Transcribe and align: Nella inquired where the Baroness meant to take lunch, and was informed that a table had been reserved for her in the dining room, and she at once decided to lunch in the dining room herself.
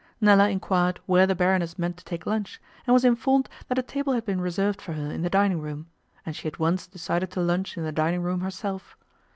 Nella 0.19 0.49
inquired 0.49 0.99
where 1.05 1.27
the 1.27 1.35
Baroness 1.35 1.77
meant 1.77 1.95
to 1.97 2.03
take 2.03 2.25
lunch, 2.25 2.59
and 2.87 2.93
was 2.95 3.05
informed 3.05 3.47
that 3.67 3.77
a 3.77 3.83
table 3.83 4.13
had 4.13 4.25
been 4.25 4.41
reserved 4.41 4.81
for 4.81 4.93
her 4.93 5.11
in 5.11 5.21
the 5.21 5.29
dining 5.29 5.61
room, 5.61 5.85
and 6.25 6.35
she 6.35 6.47
at 6.47 6.57
once 6.57 6.87
decided 6.87 7.29
to 7.29 7.39
lunch 7.39 7.77
in 7.77 7.83
the 7.83 7.91
dining 7.91 8.23
room 8.23 8.41
herself. 8.41 8.97